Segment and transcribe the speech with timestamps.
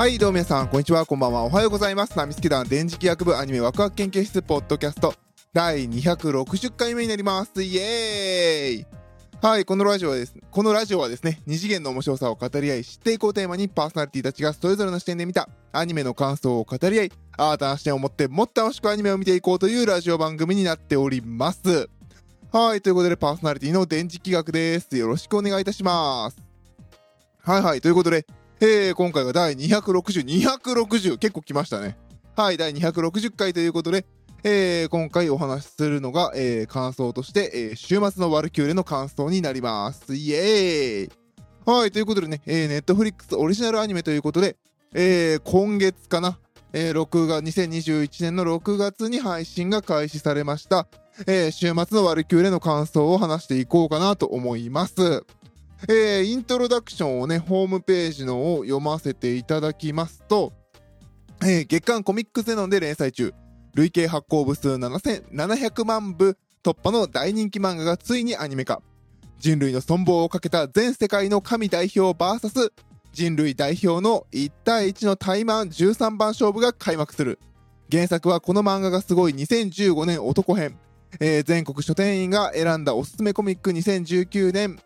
[0.00, 1.04] はいどうも皆さんこんにちは。
[1.04, 1.44] こんばんは。
[1.44, 2.16] おはようございます。
[2.16, 5.12] ナミスケ団電磁気学部アニメワクワク研究室ポッドキャスト
[5.52, 7.62] 第260回目になります。
[7.62, 8.86] イエーイ。
[9.42, 21.90] はいこのラジオはですこのラジオはですね二次元の面白さを語り合い知っていこうテーマにパーソナリティたちがそれぞれの視点で見たアニメの感想を語り合い新たな視点を持ってもっと楽しくアニメを見ていこうというラジオ番組になっております。
[22.50, 24.96] はいということでパーソナリティの電磁気学です。
[24.96, 26.38] よろしくお願いいたします。
[27.42, 28.24] はいはいということで
[28.62, 31.96] えー、今回が第260、260結構来ましたね。
[32.36, 34.04] はい、第260回ということで、
[34.44, 40.14] えー、今回お話しするのが、えー、感想として、えー、週末のワルキューレの感想になります。
[40.14, 41.10] イエーイ
[41.64, 44.58] はい、ということでね、ネットフリックスオリジナルアニメということで、
[44.92, 46.38] えー、今月かな、
[46.74, 50.86] えー、6月、2021年の6月に配信が開始されました、
[51.26, 55.24] えー、週末のワルキューレの感想を話していこうかなと思います。
[55.88, 60.52] えー、イントロダクションをね、ホームページのを読ませていただきますと、
[61.42, 63.32] えー、月刊コミックゼノンで連載中、
[63.74, 68.82] 累計発行部数7700万部突破の大人気漫画がついにアニメ化。
[69.38, 72.72] 人類の存亡をかけた全世界の神代表 VS
[73.12, 77.38] 人類代表の1対1の対マン13番勝負が開幕する。
[77.90, 80.78] 原作はこの漫画がすごい2015年男編。
[81.18, 84.78] えー、全国書店員が選んだおすすめコミック2019年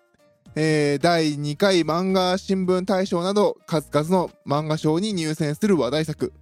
[0.57, 6.33] えー、第2回漫画新聞大賞など数々の漫画賞に入選する話題作。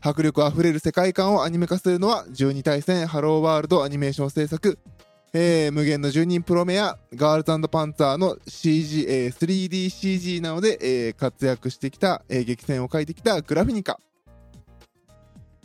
[0.00, 4.80] 迫力あふれる世界観をアニメ化するのは12対戦ハローワールドアニメーション制作、
[5.32, 14.00] えー、無限の住人プロメアガールズパンツァーの CG、えー、3DCG なので、えー、活躍してきた、えー、激戦を描いてきたグラフィニカ、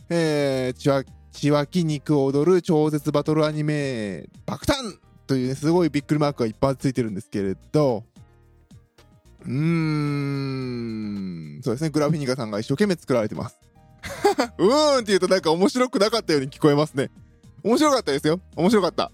[0.10, 8.04] えー、血は血湧き肉を踊る超絶バトルアニメ爆誕というね、すごいびっくりマークがいっぱいついてるんですけれど、
[9.46, 9.52] うー
[11.60, 13.60] ん、そうですね、グラフィニカさんが一生懸命作られてます。
[14.58, 17.12] うーんって言うとなんか面白くなかったように聞こえますね。
[17.64, 18.40] 面白かったですよ。
[18.56, 19.12] 面白かった。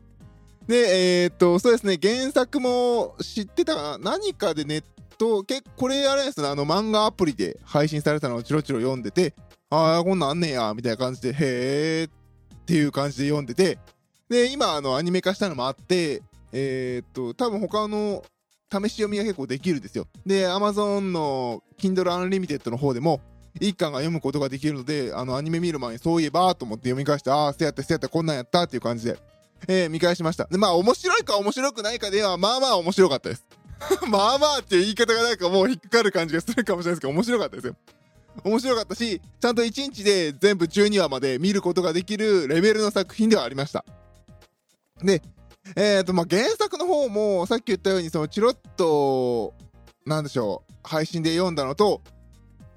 [0.68, 4.12] で、えー、っと、そうですね、原作も知ってたかな？
[4.12, 4.84] 何かでネッ
[5.18, 9.34] ト、結これあれですね、あの漫画アプリで配信されたのをチロチロ読んでて、
[9.70, 12.12] ああ、こんなんあんねや、みたいな感じで、へーっ
[12.66, 13.78] ていう感じで読んでて、
[14.34, 18.24] で、今、あの、アニメ化したのもあって、えー、っと、多分他の
[18.72, 20.08] 試し読みが結構できるんですよ。
[20.26, 23.22] で、Amazon の Kindle Unlimited の方でも、
[23.60, 29.20] 一巻が読むことができるので、あの、アニメ見る前にそういえばと思って読み返して、ああ、せやった、せやった、こんなんやったっていう感じで、
[29.68, 30.46] えー、見返しました。
[30.46, 33.46] で、まあ、面白いか面白くないかでは、まあまあ面白かったです。
[34.10, 37.76] まあまあっていう言い方がなんかもう引っかかる感じがするかもしれないですけど、面白かったですよ。
[38.44, 43.86] 面白かったし、ちゃんと1日で全部12話まで見ることができるレベルの作品ではありました。
[45.04, 45.22] で、
[45.76, 49.54] えっ、ー、と、まあ、原作の方も、さっき言ったように、その、チロッと、
[50.06, 52.02] なんでしょう、配信で読んだのと、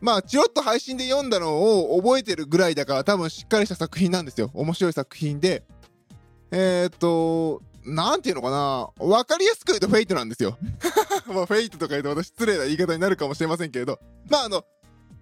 [0.00, 4.50] まあ、チロッと配信で読んだのを覚えてるぐらいだから、多分しっかりした作品なんですよ。
[4.54, 5.64] 面白い作品で。
[6.52, 10.58] えっ、ー、と、なんていうのかなわかりやすく言うとフェイトなんですよ。
[11.28, 13.98] まあ、フェイトとか言うと私失礼な言い方になるかもしれませんけれど、
[14.28, 14.64] まあ、あの、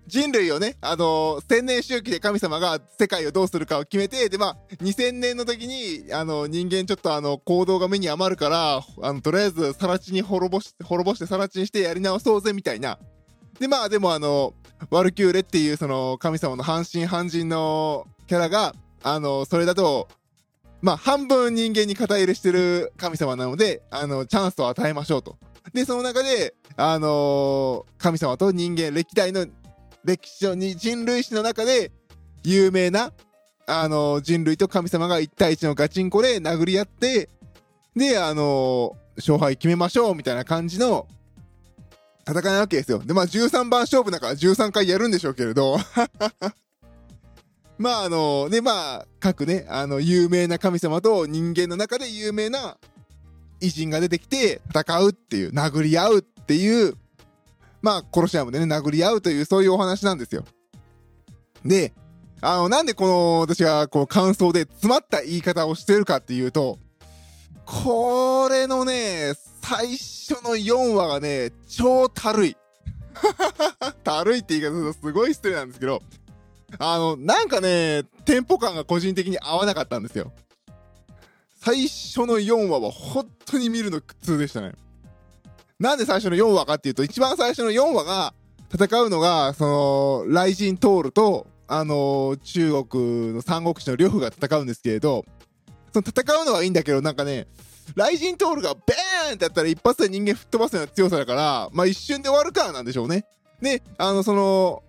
[0.07, 12.99] 人類をね、あのー、千年周期で神様が世界をどうするかを決めて、で、まあ、2000年の時に、あの、人間ちょっとあの、行動が目に余るから、あの、とりあえず、さら地に滅ぼし、滅ぼしてさら地にしてやり直そうぜ、みたいな。
[13.59, 14.53] で、まあ、でもあの、
[14.91, 20.09] ワルキューレっていう、その、神様の半身半人のキャラが、あの、それだと、
[20.83, 25.39] まあ、半分人間に肩入れしてる神様なので、あの、チャンスを与えましょうと。
[25.73, 29.47] で、その中で、あのー、神様と人間、歴代の
[30.05, 31.91] 歴史上に人類史の中で
[32.45, 33.13] 有名な、
[33.67, 37.29] あの、人類と神様が1対1のガチンコで殴り合って、
[37.97, 41.07] で、あの、勝敗決めましょうみたいな感じの
[42.29, 42.99] 戦いなわけですよ。
[42.99, 45.79] で、まあ13番勝負だから13回やるんでしょうけれど。
[47.79, 52.79] まああの、ね、まあ、各ね、あの、有名な神様と人間の中で有名な
[53.61, 56.95] 偉人が出てきて戦うっていう、殴り合うっていう
[57.85, 60.47] まあ、コロシアムでね、殴り合うという、そういうお話なんですよ。
[61.67, 61.93] で、
[62.41, 66.79] あの、なんでこの、私が、こう、感想で詰まった言い方をしてるかっていうと、
[67.67, 72.57] これのね、最初の4話がね、超たるい。
[74.03, 76.03] たるいって言い方するとすごい失礼なんですけど、
[76.79, 80.33] あの、なんかね、テンポ感が個人的に合わなかったんですよ。
[81.61, 84.73] 最初の4話は本当に見るの苦痛でしたね。
[85.81, 88.35] なんで最初の4話かっていうと、一番最初の4話が
[88.73, 95.25] 戦うのが、その、雷神トールと、あのー、中国の三国志の呂布が戦うんですけれど、
[95.93, 97.49] その戦うのはいいんだけど、なんかね、
[97.97, 103.25] 雷神トールがベーンってやったら一発で人間吹っ飛ばすような強さだから、まあ一瞬で終わるからなんでしょうね。
[103.61, 104.83] で、あの、その、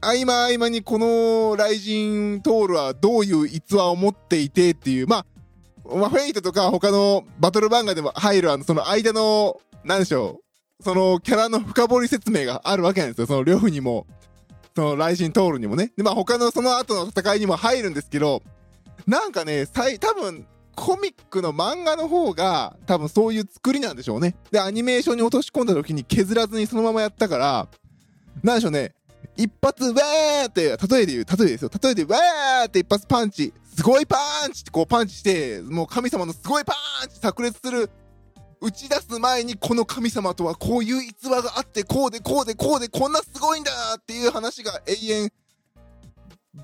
[0.00, 5.26] 合間合間にこの雷神トールはどういう逸話を持っていてっていう、まあ、
[5.96, 10.40] まあ、フェイトとか他のバトル漫画でも入るあの、その間の、なんでしょ
[10.80, 13.26] う、そのキャラの深掘り説明があるわけなんですよ。
[13.26, 14.06] その呂布にも、
[14.74, 15.92] その雷神トールにもね。
[15.96, 18.42] で、まあ他のその後の戦いにも入るんですけど、
[19.06, 20.46] なんかね、最、多分、
[20.76, 24.36] コミックの漫画の方が多分そういう作りなんでしょうね。
[24.52, 27.68] で、アニメーションに落とし込んだ時に削らずにそのままやったから、
[28.44, 28.94] なんでしょうね。
[29.36, 31.70] 一発、ウェーって、例えで言う、例えですよ。
[31.82, 34.16] 例えで、ウェーって一発パンチ、すごいパ
[34.48, 37.90] ンチってこうパンチして、もう神様のすごいパンチ炸裂する、
[38.60, 45.32] 打ち出す前にこの神様とはこういう逸話があって、こうでこうでこうでこんなすごいんだっていう話が永遠、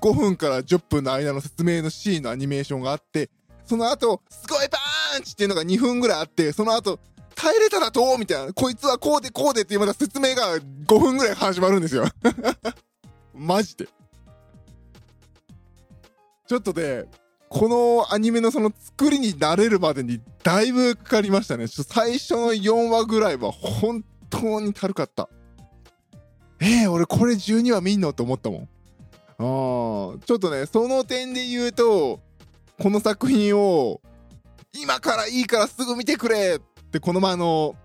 [0.01, 3.29] 5分から10分の間の説明のシーンのアニメーションがあって、
[3.65, 6.99] その後、すごいパーンチっていうのが2分ぐらいあって、その後、
[7.35, 8.53] 耐えれたらどうみたいな。
[8.53, 12.05] こいつはこうでこうでっていうまた説明が5分ぐらい始まるんですよ。
[13.33, 13.87] マジで。
[16.47, 17.05] ちょっとね、
[17.49, 21.67] このアニメのその作りに慣れるまでにだいぶかかりましたね。
[21.67, 25.29] 最初の4話ぐらいは本当にたるかった。
[26.59, 28.61] えー、俺これ12話見んのって思ったもん。
[28.61, 28.65] あ
[29.37, 32.19] あ、ちょっとね、その点で言うと、
[32.81, 34.01] この作品を
[34.73, 37.75] 今からいいからすぐ見てくれってこの前の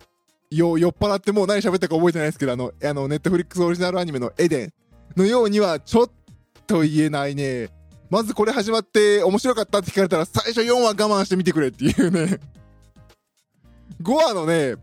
[0.50, 4.72] よ酔っ払ってもう何喋ったか覚えてないですけどあのあのネットフリックスオリジナルアニメの「エデン」
[5.16, 6.10] のようにはちょっ
[6.66, 7.68] と言えないね
[8.10, 12.38] まずこれ始まって面白かったって聞かれたら最初4話我慢してみてくれっていうね
[14.02, 14.74] 5話のね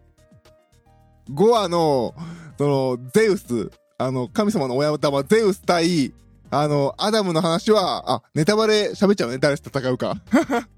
[1.30, 2.16] 5話の
[2.58, 6.14] そのゼウスあの神様の親玉ゼウス対
[6.50, 10.16] あのアダムの話はあネタバレ喋っちゃうね誰と戦うか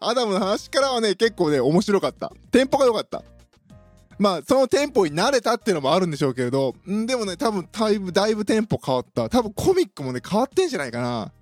[0.00, 2.32] アダムの話からはね、結構ね、面白かった。
[2.50, 3.22] テンポが良かった。
[4.18, 9.28] まあ、そのテンポに慣れたっていうのもあるんでしょうけれど、んでもね、多分、だいぶ、だいぶテンポ変わった。
[9.28, 11.32] 多分、コミックもね、変わってんじゃないかな。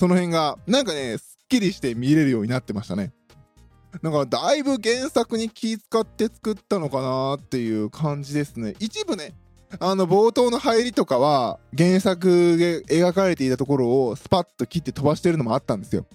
[0.00, 3.12] その辺が、なんかね、すっきりして見れるようになってましたね。
[4.02, 8.74] だから、だいぶ原作に気使って作ったのかなっていう感じですね。
[8.78, 9.34] 一部ね、
[9.78, 16.06] あの、冒頭の入りとかは、原作で描かれていたところをスパッと切って飛ばしてるのもあったんですよ。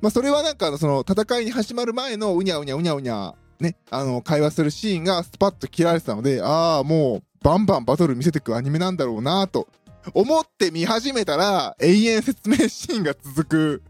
[0.00, 9.68] まあ、それはなんか、その、戦いに始まる前のうにゃうにゃうにゃうにゃ、ね、あの、会話するシーンがスパッと切られてたので、ああ、もう、バンバンバトル見せてくアニメなんだろうなと、
[10.14, 13.82] 思って見始めたら、永遠説明シーンが続く、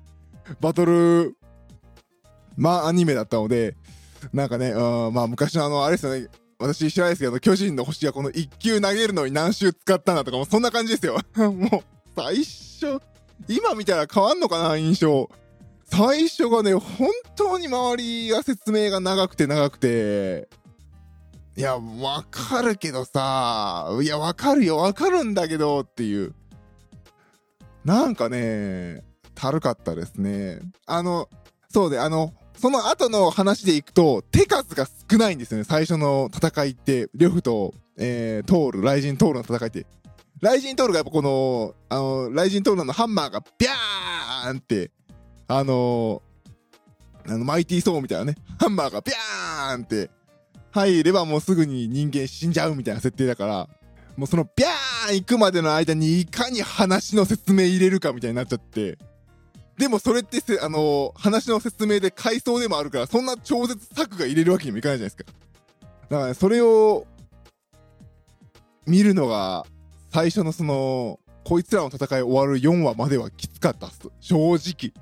[0.60, 1.36] バトル、
[2.56, 3.76] まあ、アニメだったので、
[4.32, 6.28] なんかね、うん、まあ、昔のあの、あれですよね、
[6.58, 11.18] 私知らないですけど、巨人の星がこの1球投げるのに何周使ったんだとか、もそんな感じですよ。
[11.36, 11.84] もう、
[12.14, 13.00] 最初、
[13.48, 15.28] 今見たら変わんのかな、印象。
[15.84, 20.48] 最初がね、本当に周りが説明が長くて長くて、
[21.56, 26.34] いや、わかるけどさ、いや、わかるよ、わかるんだけどっていう。
[27.84, 29.04] なんかね、
[29.34, 30.60] たるかったですね。
[30.86, 31.28] あの、
[31.68, 37.08] そうで、あの、その後の話でいくと、手数が少ないんですよね、最初の戦いって。
[37.14, 39.86] 呂布と、えー、トール、雷神トールの戦いって。
[40.40, 44.90] 雷神トールがやっぱこの、あの、雷神トールのハンマーがビャーンって
[45.54, 46.22] あの、
[47.26, 50.10] あの、マイティーソーみたいなね、ハンマーがビャーンって
[50.72, 53.68] 入ればもうすぐに人間死んじゃうみたいな設定だから、
[54.16, 58.98] もうそのビャーン行くまでの間にいかに話の説明入れるかみたいになっちゃって、
[59.78, 65.32] でもそれってあのー、話の説明で回想でもあるから、そんな超絶策が入れるわけにもいかないじゃないですか。
[66.08, 67.06] だから、ね、それを、
[68.86, 69.64] 見るのが、
[70.12, 74.08] 最初のその、こいつらの戦い終わる4話まではきつかったっす。
[74.20, 74.92] 正直。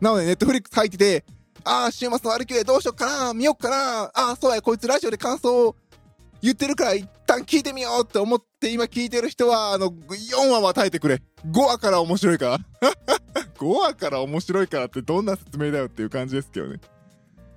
[0.00, 1.24] なので、ネットフリックス入ってて、
[1.64, 5.76] ああ、週末の歩きでどうしよっかな、見よっかな、ああ、そうや、こいつラジオで感想を
[6.42, 11.22] 言ってるから一旦聞いてみようって思って今聞いてる人は、あの、4話は耐えてくれ。
[11.46, 12.58] 5話から面白いから。
[13.58, 16.80] 5話から面白いからってどんな説明だよっていう感じですけどね。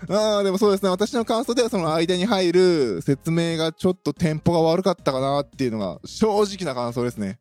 [0.10, 0.89] ああ、でもそうですね。
[0.89, 7.39] 私の感想ではその間に入る説明がちょっとテンポが悪かったかなっていうのが正直な感想ですね。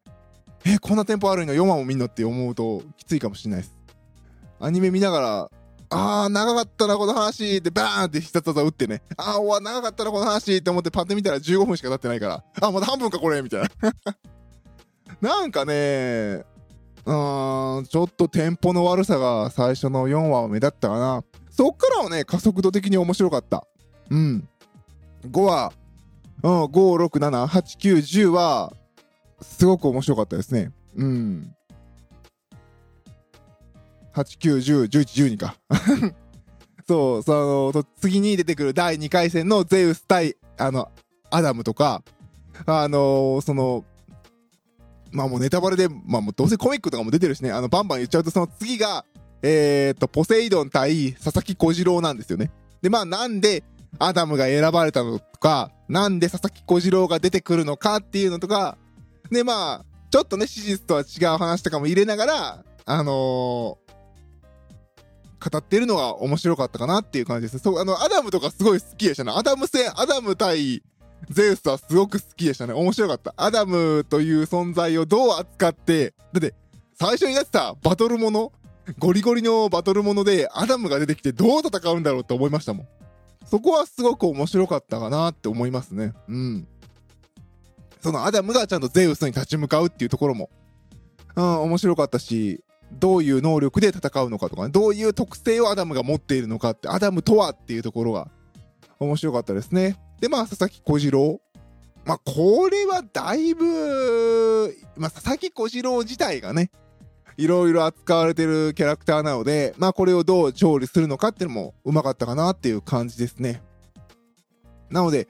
[0.64, 3.76] え、こんなテンポ悪いの4話も見んのって思うときついかもしれないです。
[4.61, 5.50] アニメ見ながら、
[5.93, 9.03] あー、長かったな、この話でバーンって必殺技打ってね。
[9.17, 12.45] あー、おわ、長かったな、この話って思ってパッて見たら15分しか経ってないから。
[12.61, 13.69] あ、まだ半分か、これみたいな。
[15.21, 21.25] なんかね、うーん、ちょっとテンポの悪さが最初の4話は目立ったかな。
[21.51, 23.67] そっからはね、加速度的に面白かった。
[24.11, 24.49] うん。
[25.31, 25.73] 5話、
[26.43, 28.73] うん、5、6、7、8、9、10は、
[29.41, 30.73] すごく面白かったですね。
[30.97, 31.55] うん。
[34.14, 35.57] 8910111か。
[36.87, 40.90] そう、その、次に出てくる第2回戦のゼウス対、あの、
[41.31, 42.02] アダムとか、
[42.66, 43.85] あのー、その、
[45.11, 49.04] まあもうネタバレで、まあもうどうせコミックとかも出てるしね、あの、バンバン言っちゃうと、その次が、
[49.42, 52.50] えー、っと、ポセイドン対佐々木小次郎なんですよね。
[52.81, 53.64] で、まあなんで、
[53.99, 58.78] アダムが選ばれたのとか、なんで佐々木小次郎が出てくるのかっていうのとか、
[59.31, 63.92] で、まあ、ちょっとね、史実とは違う話とかも入れながら、あのー、
[65.51, 67.59] 語ってるのが面白かったかなっていう感じです。
[67.59, 69.33] そう、あの、アダムとかすごい好きでしたね。
[69.35, 70.83] アダム戦、アダム対
[71.31, 72.73] ゼウスはすごく好きでしたね。
[72.73, 73.35] 面白かった。
[73.37, 76.55] アダムという存在をどう扱って、だって、
[76.95, 78.53] 最初にやってたバトルもの、
[78.99, 82.89] ゴリゴリのバトルもので、アダムが出てきてどう戦うんだろうって思いましたもん。
[83.47, 86.13] そこはすごく面白かったかなって思いますね。
[86.29, 86.67] うん。
[88.01, 90.51] そのアダムがちゃんとゼウスに立ち向かうっていうところも、
[91.37, 92.63] うん、面白かったし、
[92.99, 98.29] どういう能力で戦うのかとかね、どういう特性をアダムが持っているのかって、アダムとはっていうところが
[98.99, 99.97] 面白かったですね。
[100.21, 101.41] で、まあ、佐々木小次郎。
[102.05, 106.71] まあ、これはだいぶ、まあ、佐々木小次郎自体がね、
[107.37, 113.63] いろいろ扱われてるキャラクターなので、まあ、これをどう調理するのかっていうのもうまかったかなっていう感じですね。
[114.91, 115.29] なので、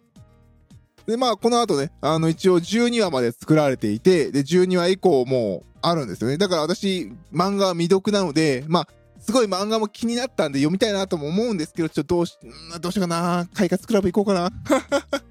[1.06, 6.38] で、まあ、この後ね、あの、一応12話まで作られていて、で、12話以降もあるんですよね。
[6.38, 8.88] だから私、漫画は未読なので、まあ、
[9.20, 12.36] すごい漫画も気になったんで読みたいなとも思うんですけど、ちょっとどうし、
[12.80, 13.48] どうしようかな。
[13.54, 14.50] 快活クラブ行こうかな。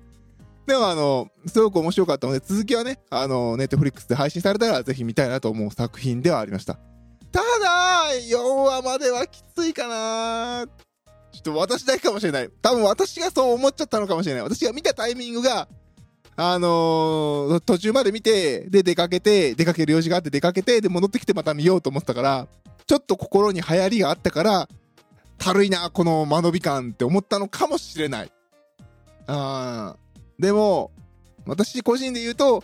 [0.66, 6.76] でもあの、すごく面白かったので、続きはね、あの、ネットフリックスで配信されたらぜひ見たいなと思う作品ではありました。
[7.32, 10.66] ただ、4話まではきついかな
[11.32, 12.50] ちょっと私だけかもしれない。
[12.62, 14.44] 多分私がそう思っちゃったのかもしれない。
[14.44, 15.68] 私が見たタイミングが、
[16.36, 22.48] あのー、途中まで見て、で、出かけて、出かける用事があって出かけて、で、戻ってきてまた見ようと思ったから、
[22.88, 24.70] ちょっと心に流行りがあったから、
[25.38, 28.32] たるいな、この間延び感って思ったのかもしれない。
[29.28, 29.96] あ
[30.40, 30.92] でも、
[31.46, 32.64] 私個人で言うと、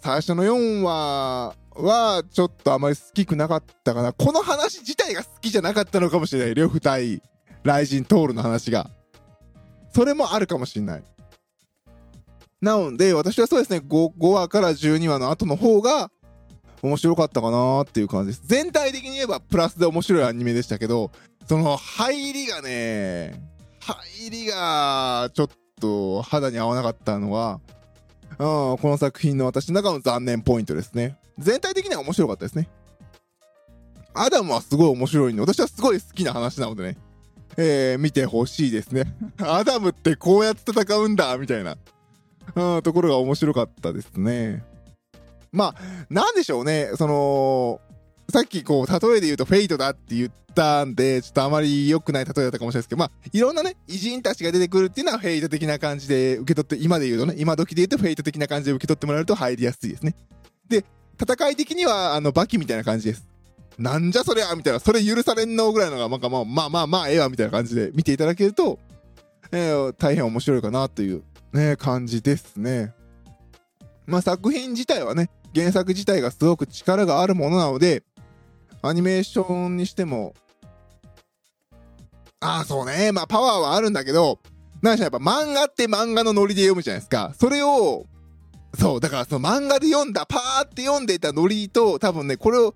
[0.00, 4.12] 最初の4話は、ちょっとあまり好きくなかったかな。
[4.12, 6.54] この話自体が好きじゃなかったのかもしれない。
[6.54, 7.22] 呂布対
[7.64, 8.90] 雷神トールの話が。
[9.94, 11.04] それもあるかもしれない。
[12.60, 16.10] なので、私はそうですね、5, 5話から12話の後の方が、
[16.82, 18.42] 面白かったかなっていう感じです。
[18.44, 21.12] 全体的に言えばプラスで面白いアニメでしたけど、
[21.46, 23.40] その入りがね、
[23.80, 25.48] 入りがちょっ
[25.80, 27.60] と肌に合わなかったのは、
[28.30, 31.18] うん、この作品の私の中の残念ポイントですね。
[31.38, 32.68] 全体的には面白かったですね。
[34.14, 36.96] アダムはすごい面白いんで、私はすごい好きな話なのでね、
[37.56, 39.14] えー、見てほしいですね。
[39.38, 41.76] アダムってこうやって戦うんだ、みたいな、
[42.54, 44.64] うん、ところが面白かったですね。
[45.52, 47.80] まあ、なんでしょうね、その、
[48.30, 60.14] さっきこう、例えで言うとフェイトだって言ったんで、ちょっとあまり良くない例えだったかもしれないですけど、まあ、いろんなね、偉人たちが出てくるっていうのはフェイト的な感じで受け取って、今で言うとね、今時で言うとフェイト的な感じで受け取ってもらえると入りやすいですね。
[60.68, 60.86] で、
[61.20, 63.31] 戦い的には、あの、バキみたいな感じです。
[63.78, 68.78] なんじゃそりゃみたいな、それ許されんのぐらいのが、まあまあまあまあまあ、ええわみたいな感じで見ていただけると、
[69.50, 72.94] えー、大変面白いかなという、ね、感じですね。
[74.06, 78.02] まあ作品自体はね、原作自体がすごく力があるものなので、
[78.82, 80.34] アニメーションにしても、
[82.40, 83.12] ああ、そうね。
[83.12, 84.40] まあ、パワーはあるんだけど、
[84.82, 87.32] 何しろやっぱ漫画って漫画のノリで読むじゃないですか。
[87.38, 88.06] それを、
[88.76, 92.74] そう、だからその漫画で読んだ、パーって読んでいたノリと、多分ね、これを、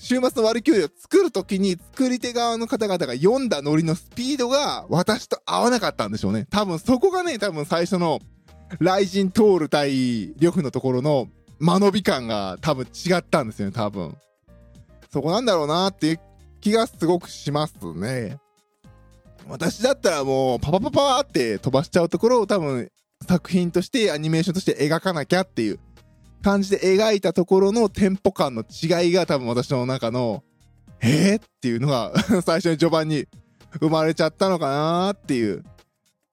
[0.00, 6.46] 週末の割り切りを作るときに、作り手側の方々が読んだノリのスピードが、私と合わなかったんでしょうね。
[6.50, 8.18] 多分そこがね、多分最初の、
[8.78, 11.28] 雷神トール対呂布のところの
[11.58, 14.16] 間延び感が多分違ったんですよね、多分。
[15.12, 16.20] そこなんだろうなっていう
[16.62, 18.38] 気がすごくしますね。
[19.48, 22.90] 私だったらもうパパパパーって飛ばしちゃうところを多分
[23.28, 25.78] 作品としてアニメーションとして描かなきゃっていう
[26.42, 30.42] 感じで描いたところのテンポ感の違いが多分私の中の
[31.02, 32.12] えー、っていうのが
[32.44, 33.26] 最初に序盤に
[33.78, 35.64] 生まれちゃったのかなっていう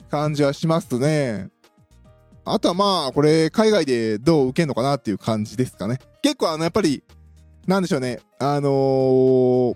[0.09, 1.49] 感じはしますね。
[2.43, 5.99] あとはまあ、これ、海外でどう受けんのかなっていう感じですかね。
[6.21, 7.03] 結構あの、やっぱり、
[7.65, 8.19] なんでしょうね。
[8.39, 9.75] あのー、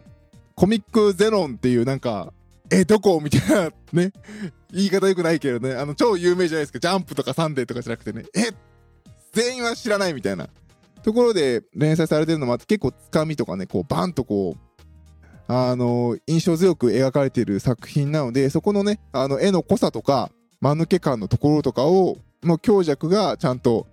[0.55, 2.31] コミックゼロンっていうなんか、
[2.69, 3.19] え、どこ？
[3.19, 4.13] みたいなね。
[4.71, 5.75] 言い方よくないけどね。
[5.75, 6.79] あの、超有名じゃないですか。
[6.79, 8.23] ジャンプとかサンデーとかじゃなくてね。
[8.33, 8.51] え、
[9.33, 10.47] 全員は知らないみたいな。
[11.03, 14.71] ところで連載されてるのもあって結構つかみとかね、こうバンとこう、
[15.47, 23.87] あの、印象強く描かれてる作品なので、そこのね、あの絵の濃さとか、間抜け感のところとかを、の強弱がちゃんと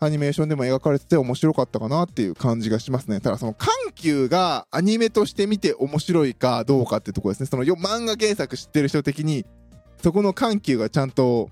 [0.00, 3.20] アニメーションでも描かれてて面白かったかなっていう感じがしますね。
[3.20, 7.46] ただその緩急がアニメとして見て面白いかどうかってとこですね。
[7.46, 9.44] その漫画原作知ってる人的に、
[10.02, 11.50] そこの緩急がちゃんと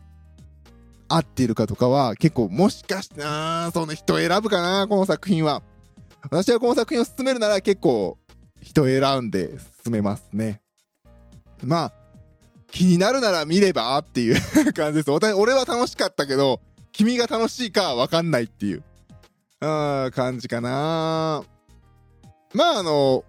[1.08, 5.62] 合っているかとかは結構もしかしてなその人選ぶかなこの作品は。
[6.22, 8.18] 私はこの作品を進めるなら結構
[8.60, 9.50] 人選んで
[9.84, 10.60] 進めますね。
[11.62, 11.92] まあ、
[12.70, 15.10] 気になるなら見ればっていう感じです。
[15.10, 16.60] 俺は楽しかったけど、
[16.92, 18.82] 君が楽しいかわかんないっていう、
[19.60, 19.66] う
[20.08, 21.44] ん、感じかな
[22.54, 23.24] まああの、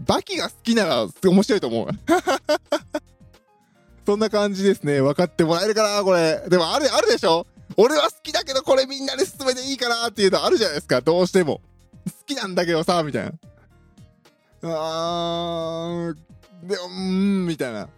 [0.00, 1.88] バキが好きなら面白いと思う。
[4.04, 5.00] そんな感じですね。
[5.00, 6.42] 分かってもらえるかなこれ。
[6.48, 7.46] でもある、あるでしょ？
[7.76, 11.00] 俺は好きだけどこれみんなで進めていいかなっていうのあるじゃないですか。
[11.00, 11.60] どうしても。
[12.06, 13.32] 好きなんだけどさ、みたいな。
[14.62, 16.16] あー、
[16.68, 17.88] でも、うーん、みたいな。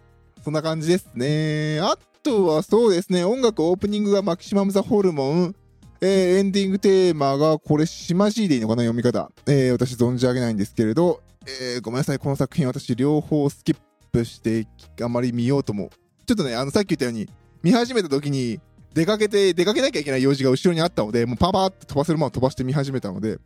[0.43, 1.79] そんな感じですね。
[1.81, 5.55] あとはそうですね、音楽オープニングがマキシマム・ザ・ホルモン、
[5.99, 9.29] えー、エンディングテーマが、これ、しまじいでいいのかな読み方。
[9.45, 13.77] えー、私存じ上げないんですけれど、えー、ごめんなさい、この作品私両方スキッ
[14.19, 14.67] プして、
[15.03, 15.89] あまり見ようとも。
[16.25, 17.29] ちょっとね、あの、さっき言ったように、
[17.63, 18.59] 見始めた時に、
[18.93, 23.37] 出かけて、出かけなきゃいけない用事が後ろにあったので、もうパパーって飛ばせるまま飛ばして見始めたので、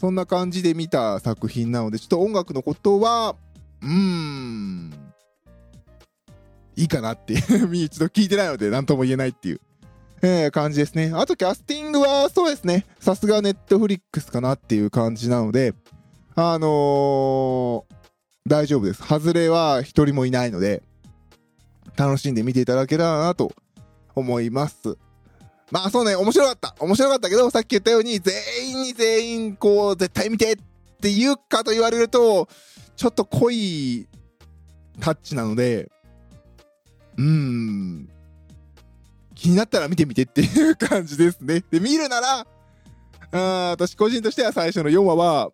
[0.00, 3.36] そんな感じで見た作品なので、ちょっと音楽のことは、
[3.82, 4.92] うーん、
[6.76, 9.60] いいかなっていう 一度聞いてないので何とも言えないっていう、
[10.22, 11.12] えー、感じですね。
[11.12, 12.86] あとキャスティングはそうですね。
[13.00, 15.74] さすがネットフリックスかなっていう感じなので、
[16.36, 17.97] あのー、
[18.48, 19.02] 大丈夫です。
[19.02, 20.82] 外れは一人もいないので、
[21.96, 23.52] 楽しんで見ていただけたらなと
[24.14, 24.96] 思います。
[25.70, 26.74] まあそうね、面白かった。
[26.80, 30.56] 面白かったけど、さっき言ったように、全員に全員、こう、絶対見てっ
[31.00, 32.48] て言うかと言われると、
[32.96, 34.08] ちょっと濃い
[35.00, 35.90] タッチなので、
[37.16, 38.08] うーん、
[39.34, 41.62] 気になったら見てみてっていう感じですね。
[41.70, 42.46] で、見るなら、
[43.30, 45.50] あ私個人としては最初の4話は、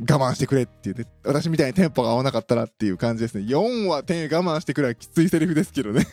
[0.00, 1.06] 我慢してくれっていうね。
[1.24, 3.44] 私みたいにテンポが合わなかったらっていう感じですね。
[3.44, 6.06] 4話点我慢してくれはきついセリフですけどね。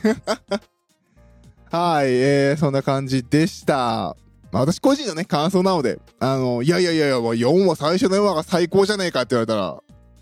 [1.72, 4.16] はい、えー、そんな感じでした。
[4.52, 9.82] まあ、私個人のね、感想なので、あの、いやいやいやいや、4話、最初の4話が最高じゃねえかって言われたら、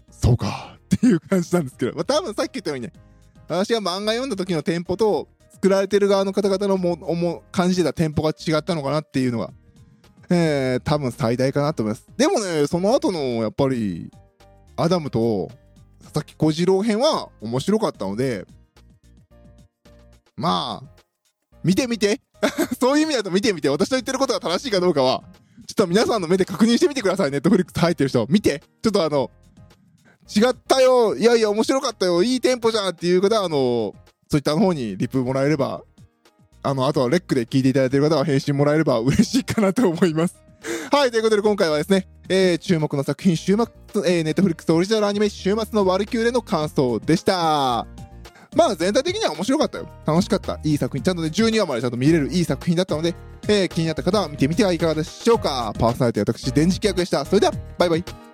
[0.09, 2.93] そうかっていう感じなんですけど、まあ、多分さっき言ったようにね、
[3.47, 9.51] 私が漫画読んだ時のテンポと、作られてる側の方々のも、も、感じてたテンポが違ったのかなっていうのが、
[10.29, 12.07] えー、多分最大かなと思います。
[12.17, 14.11] でもね、その後の、やっぱり、
[14.75, 15.49] アダムと、
[16.01, 18.45] 佐々木小次郎編は面白かったので、
[20.35, 21.03] まあ、
[21.63, 22.19] 見てみて
[22.79, 23.69] そういう意味だと見てみて。
[23.69, 25.23] 私の言ってることが正しいかどうかは、
[25.67, 27.31] ちょっと皆さんの目で確認してみてください。
[27.31, 28.25] ネットフリックス入ってる人。
[28.29, 28.61] 見て。
[28.81, 29.31] ちょっとあの、
[30.35, 31.15] 違ったよ。
[31.15, 32.21] いやいや、面白かったよ。
[32.23, 33.93] いいテンポじゃんっていう方は、あの、
[34.29, 35.83] ツイッターの方にリプもらえれば、
[36.63, 40.35] あの、あとはレックで聞いていただいている方は返信もらえれば嬉しいかなと思います。
[40.91, 43.65] はい、ということで今回はですね、えー、注目の作品、週末、
[44.05, 47.85] えー、ネットフリックスオリジナルアニメ、週末のワルキューレの感想でした。
[48.55, 49.89] まあ全体的には面白かったよ。
[50.05, 50.59] 楽しかった。
[50.63, 51.03] いい作品。
[51.03, 53.15] ちゃんとね、12話までちゃんと見れるいい作品だったので、
[53.47, 55.73] えー、気になった方は見てみてはいかがでしょうか。
[55.77, 57.25] パーソナリティ私、電磁気役でした。
[57.25, 58.32] それでは、バイバイ。